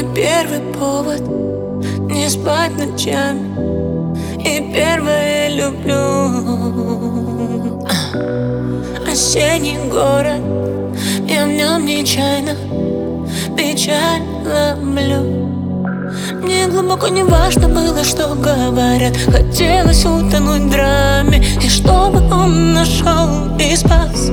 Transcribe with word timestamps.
мой 0.00 0.14
первый 0.14 0.60
повод 0.78 1.20
Не 2.10 2.28
спать 2.28 2.72
ночами. 2.78 3.40
И 4.40 4.72
первое 4.72 5.48
люблю. 5.48 5.96
Осенний 9.10 9.78
город 9.90 10.40
Я 11.28 11.44
в 11.44 11.48
нем 11.48 11.84
нечаянно 11.84 12.56
Печаль 13.56 14.22
ловлю. 14.44 15.48
Мне 16.42 16.66
глубоко 16.66 17.08
не 17.08 17.22
важно 17.22 17.68
было, 17.68 18.02
что 18.02 18.34
говорят. 18.34 19.16
Хотелось 19.16 20.04
утонуть 20.04 20.62
в 20.62 20.70
драме. 20.70 21.44
И 21.62 21.68
чтобы 21.68 22.20
он 22.32 22.72
нашел 22.74 23.56
и 23.58 23.76
спас 23.76 24.30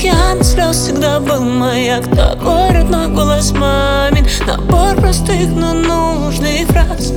океана 0.00 0.42
слез 0.42 0.76
всегда 0.76 1.20
был 1.20 1.44
маяк. 1.44 2.04
Такой 2.16 2.72
родной 2.72 3.08
голос 3.08 3.52
мамин 3.52 4.26
Набор 4.46 4.96
простых, 4.96 5.48
но 5.54 5.74
нужных 5.74 6.66
фраз. 6.68 7.12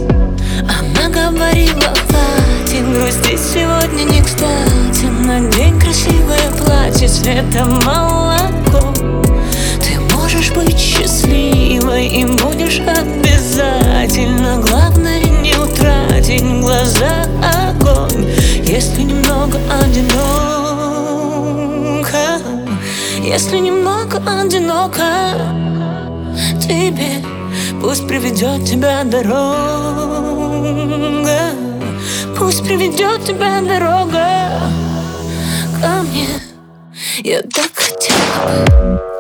Она 0.60 1.08
говорила, 1.08 1.94
хватит 2.08 2.86
грустить 2.92 3.40
сегодня 3.40 4.04
не 4.04 4.22
кстати. 4.22 5.06
Надень 5.26 5.80
красивое 5.80 6.52
платье 6.62 7.08
цвета 7.08 7.66
молоко. 7.86 8.94
Ты 9.82 9.98
можешь 10.16 10.52
быть 10.52 10.78
счастливой 10.78 12.08
и 12.08 12.26
будешь 12.26 12.82
обязательно. 12.82 14.62
Главное 14.62 15.22
не 15.42 15.56
утратить 15.56 16.42
в 16.42 16.60
глазах 16.60 17.28
огонь. 17.42 18.28
Если 18.62 19.04
немного 19.04 19.58
одинок 19.82 20.44
если 23.24 23.58
немного 23.58 24.18
одиноко 24.18 25.04
Тебе 26.60 27.24
пусть 27.82 28.08
приведет 28.08 28.66
тебя 28.66 29.04
дорога. 29.04 29.34
Пусть 32.38 32.64
приведет 32.64 33.24
тебя 33.26 33.62
дорога 33.62 34.50
ко 35.82 36.02
мне. 36.04 36.28
Я 37.24 37.42
так 37.42 37.72
хотела 37.74 39.13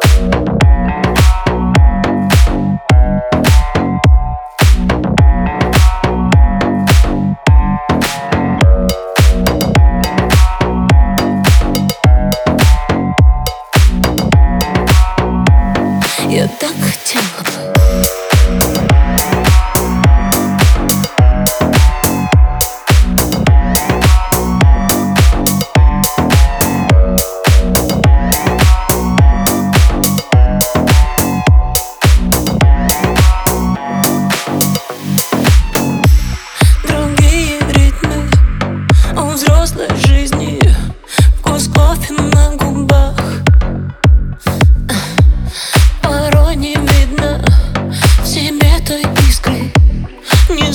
Я 16.33 16.47
так 16.47 16.73
хотела 16.81 18.22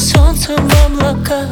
солнце 0.09 0.56
в 0.56 0.87
облаках. 0.87 1.49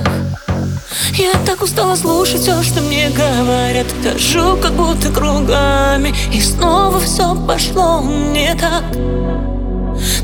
Я 1.15 1.33
так 1.45 1.63
устала 1.63 1.95
слушать 1.95 2.41
все, 2.41 2.63
что 2.63 2.81
мне 2.81 3.11
говорят. 3.11 3.87
Хожу 4.03 4.57
как 4.57 4.73
будто 4.73 5.11
кругами 5.11 6.15
И 6.33 6.41
снова 6.41 7.01
все 7.01 7.35
пошло 7.35 8.03
не 8.03 8.55
так. 8.55 8.85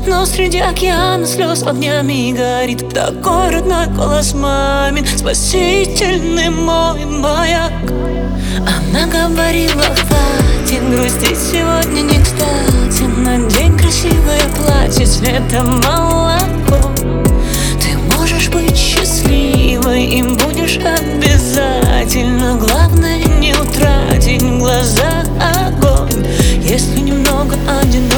Но 0.07 0.25
среди 0.25 0.59
океана 0.59 1.25
слез 1.25 1.63
огнями 1.63 2.33
горит. 2.33 2.89
Такой 2.93 3.49
родной 3.49 3.87
голос 3.87 4.33
мамин 4.33 5.05
Спасительный 5.05 6.49
мой 6.49 7.05
маяк. 7.05 7.71
Она 8.59 9.07
говорила, 9.07 9.83
хватит 9.83 10.89
грустить 10.89 11.37
сегодня 11.37 12.01
не 12.01 12.23
кстати. 12.23 13.03
Надень 13.17 13.77
красивое 13.77 14.41
платье 14.57 15.05
цвета 15.05 15.63
молоко 15.63 16.32
Если 26.73 27.01
немного 27.01 27.55
одиноко 27.69 28.15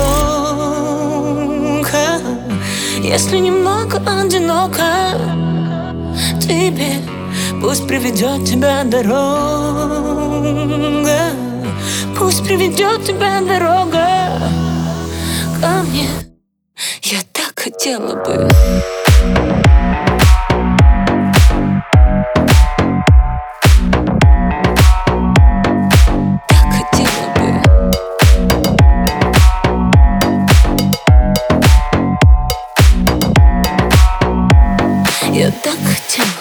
Если 3.03 3.38
немного 3.39 3.97
одиноко 3.97 5.19
Тебе 6.39 7.01
пусть 7.61 7.85
приведет 7.85 8.45
тебя 8.45 8.83
дорога. 8.85 9.11
Пусть 12.17 12.45
приведет 12.45 13.03
тебя 13.03 13.41
дорога 13.41 14.39
ко 15.59 15.83
мне. 15.83 16.07
Я 17.01 17.19
так 17.33 17.59
хотела 17.59 18.15
бы 18.23 18.49
Я 35.35 35.51
так 35.51 35.73
хотела 35.73 36.25
бы 36.28 36.34